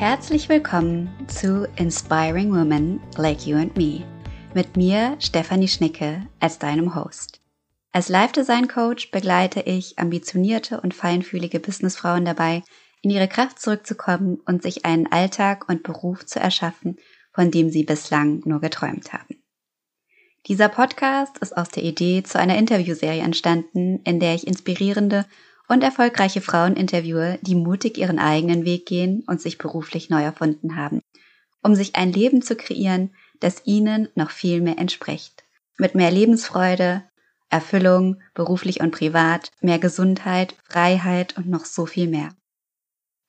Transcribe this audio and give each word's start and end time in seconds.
Herzlich 0.00 0.48
willkommen 0.48 1.10
zu 1.28 1.68
Inspiring 1.76 2.52
Women 2.52 3.02
Like 3.18 3.46
You 3.46 3.58
and 3.58 3.76
Me 3.76 4.02
mit 4.54 4.74
mir, 4.74 5.14
Stefanie 5.18 5.68
Schnicke, 5.68 6.26
als 6.40 6.58
deinem 6.58 6.94
Host. 6.94 7.42
Als 7.92 8.08
Live-Design-Coach 8.08 9.10
begleite 9.10 9.60
ich 9.60 9.98
ambitionierte 9.98 10.80
und 10.80 10.94
feinfühlige 10.94 11.60
Businessfrauen 11.60 12.24
dabei, 12.24 12.62
in 13.02 13.10
ihre 13.10 13.28
Kraft 13.28 13.60
zurückzukommen 13.60 14.40
und 14.46 14.62
sich 14.62 14.86
einen 14.86 15.06
Alltag 15.12 15.68
und 15.68 15.82
Beruf 15.82 16.24
zu 16.24 16.40
erschaffen, 16.40 16.96
von 17.34 17.50
dem 17.50 17.68
sie 17.68 17.84
bislang 17.84 18.40
nur 18.46 18.62
geträumt 18.62 19.12
haben. 19.12 19.42
Dieser 20.46 20.70
Podcast 20.70 21.36
ist 21.40 21.54
aus 21.54 21.68
der 21.68 21.82
Idee 21.82 22.22
zu 22.22 22.38
einer 22.38 22.56
Interviewserie 22.56 23.20
entstanden, 23.20 24.00
in 24.04 24.18
der 24.18 24.34
ich 24.34 24.46
inspirierende 24.46 25.26
und 25.70 25.84
erfolgreiche 25.84 26.40
Frauen 26.40 26.74
interviewe, 26.74 27.38
die 27.42 27.54
mutig 27.54 27.96
ihren 27.96 28.18
eigenen 28.18 28.64
Weg 28.64 28.86
gehen 28.86 29.22
und 29.28 29.40
sich 29.40 29.56
beruflich 29.56 30.10
neu 30.10 30.20
erfunden 30.20 30.74
haben, 30.74 31.00
um 31.62 31.76
sich 31.76 31.94
ein 31.94 32.12
Leben 32.12 32.42
zu 32.42 32.56
kreieren, 32.56 33.14
das 33.38 33.62
ihnen 33.66 34.08
noch 34.16 34.32
viel 34.32 34.60
mehr 34.62 34.78
entspricht. 34.78 35.44
Mit 35.78 35.94
mehr 35.94 36.10
Lebensfreude, 36.10 37.04
Erfüllung, 37.50 38.20
beruflich 38.34 38.80
und 38.80 38.90
privat, 38.90 39.52
mehr 39.60 39.78
Gesundheit, 39.78 40.56
Freiheit 40.68 41.36
und 41.36 41.48
noch 41.48 41.64
so 41.64 41.86
viel 41.86 42.08
mehr. 42.08 42.34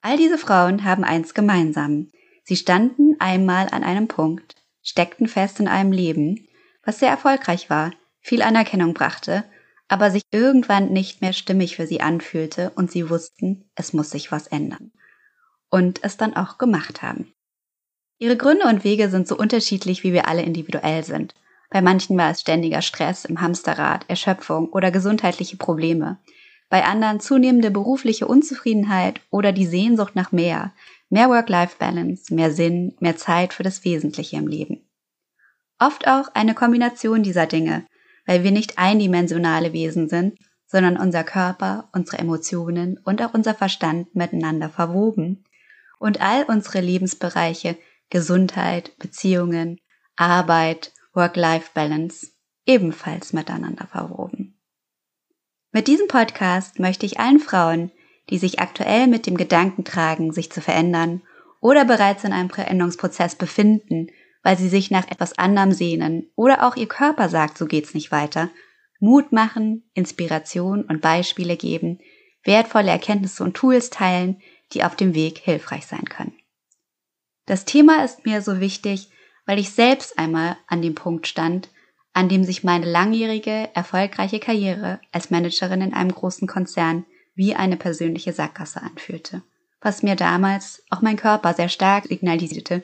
All 0.02 0.18
diese 0.18 0.40
Frauen 0.40 0.84
haben 0.84 1.04
eins 1.04 1.36
gemeinsam. 1.36 2.08
Sie 2.44 2.56
standen 2.56 3.18
einmal 3.20 3.68
an 3.72 3.84
einem 3.84 4.08
Punkt, 4.08 4.56
steckten 4.82 5.28
fest 5.28 5.60
in 5.60 5.68
einem 5.68 5.92
Leben, 5.92 6.48
was 6.84 6.98
sehr 6.98 7.10
erfolgreich 7.10 7.70
war, 7.70 7.92
viel 8.20 8.42
Anerkennung 8.42 8.96
brachte 8.96 9.44
aber 9.92 10.10
sich 10.10 10.24
irgendwann 10.32 10.94
nicht 10.94 11.22
mehr 11.22 11.34
stimmig 11.34 11.76
für 11.76 11.86
sie 11.86 12.00
anfühlte 12.00 12.72
und 12.76 12.90
sie 12.90 13.10
wussten, 13.10 13.66
es 13.76 13.92
muss 13.92 14.10
sich 14.10 14.32
was 14.32 14.48
ändern. 14.48 14.94
Und 15.70 16.02
es 16.02 16.16
dann 16.16 16.34
auch 16.34 16.58
gemacht 16.58 17.02
haben. 17.02 17.34
Ihre 18.18 18.38
Gründe 18.38 18.68
und 18.68 18.86
Wege 18.86 19.10
sind 19.10 19.28
so 19.28 19.36
unterschiedlich, 19.36 20.04
wie 20.04 20.14
wir 20.14 20.30
alle 20.30 20.44
individuell 20.44 21.04
sind. 21.04 21.36
Bei 21.70 21.82
manchen 21.82 22.18
war 22.18 22.32
es 22.32 22.40
ständiger 22.40 22.82
Stress 22.82 23.26
im 23.26 23.42
Hamsterrad, 23.42 24.06
Erschöpfung 24.08 24.70
oder 24.70 24.92
gesundheitliche 24.92 25.58
Probleme. 25.58 26.20
Bei 26.70 26.86
anderen 26.86 27.20
zunehmende 27.20 27.70
berufliche 27.70 28.28
Unzufriedenheit 28.28 29.20
oder 29.30 29.52
die 29.52 29.66
Sehnsucht 29.66 30.16
nach 30.16 30.32
mehr, 30.32 30.72
mehr 31.10 31.28
Work-Life-Balance, 31.28 32.34
mehr 32.34 32.52
Sinn, 32.52 32.96
mehr 33.02 33.18
Zeit 33.18 33.54
für 33.54 33.64
das 33.64 33.84
Wesentliche 33.84 34.38
im 34.38 34.48
Leben. 34.48 34.90
Oft 35.80 36.08
auch 36.08 36.30
eine 36.34 36.54
Kombination 36.54 37.24
dieser 37.24 37.46
Dinge, 37.46 37.86
weil 38.32 38.46
wir 38.46 38.52
nicht 38.52 38.78
eindimensionale 38.78 39.74
Wesen 39.74 40.08
sind, 40.08 40.40
sondern 40.66 40.96
unser 40.96 41.26
Körper, 41.26 41.90
unsere 41.92 42.18
Emotionen 42.20 42.98
und 43.04 43.22
auch 43.22 43.34
unser 43.34 43.54
Verstand 43.54 44.16
miteinander 44.16 44.70
verwoben 44.70 45.44
und 46.00 46.22
all 46.22 46.44
unsere 46.44 46.80
Lebensbereiche 46.80 47.76
Gesundheit, 48.10 48.98
Beziehungen, 49.00 49.82
Arbeit, 50.16 50.94
Work-Life-Balance 51.14 52.28
ebenfalls 52.66 53.34
miteinander 53.34 53.86
verwoben. 53.88 54.58
Mit 55.74 55.88
diesem 55.88 56.08
Podcast 56.08 56.80
möchte 56.80 57.06
ich 57.06 57.20
allen 57.20 57.40
Frauen, 57.40 57.92
die 58.30 58.38
sich 58.38 58.62
aktuell 58.62 59.08
mit 59.08 59.28
dem 59.28 59.36
Gedanken 59.36 59.84
tragen, 59.84 60.32
sich 60.32 60.54
zu 60.54 60.62
verändern 60.62 61.22
oder 61.60 61.84
bereits 61.84 62.24
in 62.24 62.32
einem 62.32 62.50
Veränderungsprozess 62.50 63.36
befinden 63.36 64.08
weil 64.44 64.58
sie 64.58 64.70
sich 64.70 64.92
nach 64.92 65.10
etwas 65.10 65.38
anderem 65.38 65.72
sehnen 65.72 66.30
oder 66.36 66.68
auch 66.68 66.76
ihr 66.76 66.88
Körper 66.88 67.30
sagt, 67.30 67.58
so 67.58 67.66
geht's 67.66 67.94
nicht 67.94 68.12
weiter, 68.12 68.50
Mut 69.00 69.32
machen, 69.32 69.90
Inspiration 69.94 70.84
und 70.84 71.02
Beispiele 71.02 71.58
geben, 71.58 72.00
wertvolle 72.44 72.92
Erkenntnisse 72.92 73.44
und 73.44 73.56
Tools 73.56 73.90
teilen, 73.90 74.42
die 74.74 74.84
auf 74.84 74.96
dem 74.96 75.16
Weg 75.16 75.40
hilfreich 75.40 75.86
sein 75.86 76.06
können. 76.06 76.34
Das 77.46 77.66
Thema 77.66 78.04
ist 78.04 78.26
mir 78.26 78.42
so 78.42 78.60
wichtig, 78.60 79.10
weil 79.46 79.60
ich 79.60 79.72
selbst 79.72 80.18
einmal 80.18 80.56
an 80.68 80.82
dem 80.82 80.96
Punkt 80.96 81.28
stand, 81.28 81.70
an 82.14 82.30
dem 82.30 82.44
sich 82.44 82.64
meine 82.64 82.86
langjährige, 82.90 83.70
erfolgreiche 83.74 84.40
Karriere 84.40 85.00
als 85.12 85.30
Managerin 85.32 85.82
in 85.82 85.94
einem 85.94 86.12
großen 86.12 86.48
Konzern 86.48 87.06
wie 87.36 87.56
eine 87.56 87.78
persönliche 87.78 88.34
Sackgasse 88.34 88.82
anfühlte, 88.82 89.42
was 89.82 90.04
mir 90.04 90.16
damals 90.16 90.84
auch 90.90 91.02
mein 91.02 91.16
Körper 91.16 91.54
sehr 91.54 91.70
stark 91.70 92.06
signalisierte 92.06 92.82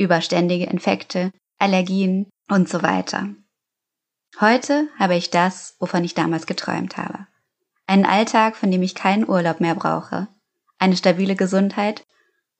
über 0.00 0.22
ständige 0.22 0.64
Infekte, 0.64 1.30
Allergien 1.58 2.30
und 2.48 2.70
so 2.70 2.82
weiter. 2.82 3.28
Heute 4.40 4.88
habe 4.98 5.14
ich 5.14 5.28
das, 5.28 5.76
wovon 5.78 6.04
ich 6.04 6.14
damals 6.14 6.46
geträumt 6.46 6.96
habe. 6.96 7.26
Einen 7.86 8.06
Alltag, 8.06 8.56
von 8.56 8.70
dem 8.70 8.82
ich 8.82 8.94
keinen 8.94 9.28
Urlaub 9.28 9.60
mehr 9.60 9.74
brauche, 9.74 10.28
eine 10.78 10.96
stabile 10.96 11.36
Gesundheit 11.36 12.02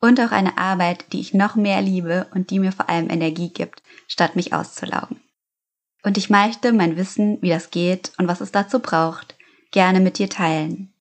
und 0.02 0.20
auch 0.20 0.32
eine 0.32 0.58
Arbeit, 0.58 1.12
die 1.14 1.20
ich 1.20 1.32
noch 1.32 1.56
mehr 1.56 1.80
liebe 1.80 2.26
und 2.34 2.50
die 2.50 2.58
mir 2.58 2.72
vor 2.72 2.90
allem 2.90 3.08
Energie 3.08 3.50
gibt, 3.50 3.82
statt 4.06 4.36
mich 4.36 4.52
auszulaugen. 4.52 5.22
Und 6.02 6.18
ich 6.18 6.28
möchte 6.28 6.74
mein 6.74 6.96
Wissen, 6.96 7.40
wie 7.40 7.48
das 7.48 7.70
geht 7.70 8.12
und 8.18 8.28
was 8.28 8.42
es 8.42 8.52
dazu 8.52 8.80
braucht, 8.80 9.36
gerne 9.70 10.00
mit 10.00 10.18
dir 10.18 10.28
teilen. 10.28 10.92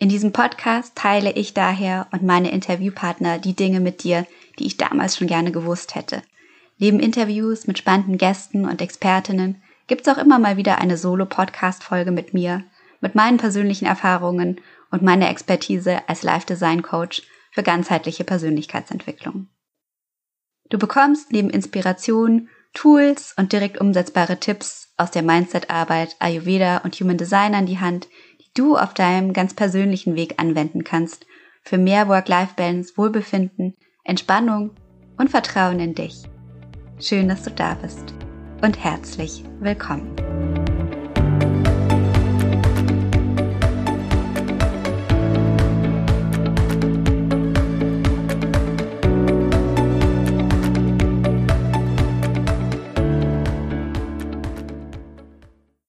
In 0.00 0.08
diesem 0.08 0.32
Podcast 0.32 0.96
teile 0.96 1.30
ich 1.32 1.54
daher 1.54 2.08
und 2.10 2.24
meine 2.24 2.50
Interviewpartner 2.50 3.38
die 3.38 3.54
Dinge 3.54 3.78
mit 3.78 4.02
dir, 4.02 4.26
die 4.58 4.66
ich 4.66 4.76
damals 4.76 5.16
schon 5.16 5.26
gerne 5.26 5.52
gewusst 5.52 5.94
hätte. 5.94 6.22
Neben 6.78 7.00
Interviews 7.00 7.66
mit 7.66 7.78
spannenden 7.78 8.18
Gästen 8.18 8.64
und 8.64 8.80
Expertinnen 8.80 9.62
gibt's 9.86 10.08
auch 10.08 10.18
immer 10.18 10.38
mal 10.38 10.56
wieder 10.56 10.78
eine 10.78 10.96
Solo-Podcast-Folge 10.96 12.10
mit 12.10 12.32
mir, 12.32 12.64
mit 13.00 13.14
meinen 13.14 13.38
persönlichen 13.38 13.86
Erfahrungen 13.86 14.60
und 14.90 15.02
meiner 15.02 15.30
Expertise 15.30 16.08
als 16.08 16.22
Live-Design-Coach 16.22 17.22
für 17.50 17.62
ganzheitliche 17.62 18.24
Persönlichkeitsentwicklung. 18.24 19.48
Du 20.68 20.78
bekommst 20.78 21.32
neben 21.32 21.50
Inspiration, 21.50 22.48
Tools 22.72 23.34
und 23.36 23.52
direkt 23.52 23.80
umsetzbare 23.80 24.38
Tipps 24.38 24.94
aus 24.96 25.10
der 25.10 25.22
Mindset-Arbeit, 25.22 26.14
Ayurveda 26.20 26.78
und 26.78 26.94
Human 26.94 27.16
Design 27.16 27.54
an 27.54 27.66
die 27.66 27.80
Hand, 27.80 28.08
die 28.40 28.50
du 28.54 28.76
auf 28.76 28.94
deinem 28.94 29.32
ganz 29.32 29.54
persönlichen 29.54 30.14
Weg 30.14 30.34
anwenden 30.40 30.84
kannst 30.84 31.26
für 31.62 31.78
mehr 31.78 32.08
Work-Life-Balance, 32.08 32.96
Wohlbefinden, 32.96 33.76
Entspannung 34.04 34.70
und 35.18 35.30
Vertrauen 35.30 35.78
in 35.80 35.94
dich. 35.94 36.22
Schön, 36.98 37.28
dass 37.28 37.42
du 37.42 37.50
da 37.50 37.74
bist 37.74 38.14
und 38.62 38.82
herzlich 38.82 39.44
willkommen. 39.60 40.29